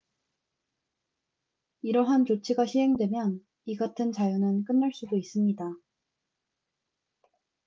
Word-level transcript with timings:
이러한 1.83 2.25
조치가 2.25 2.65
시행되면 2.65 3.45
이 3.65 3.75
같은 3.75 4.11
자유는 4.11 4.63
끝날 4.65 4.91
수도 4.91 5.15
있습니다 5.15 5.73